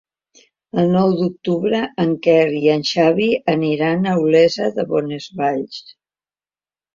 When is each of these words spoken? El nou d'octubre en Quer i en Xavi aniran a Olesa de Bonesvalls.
El 0.83 0.87
nou 0.93 1.11
d'octubre 1.17 1.81
en 2.03 2.15
Quer 2.27 2.47
i 2.59 2.61
en 2.77 2.81
Xavi 2.93 3.27
aniran 3.53 4.09
a 4.13 4.15
Olesa 4.23 4.71
de 4.79 4.87
Bonesvalls. 4.95 5.79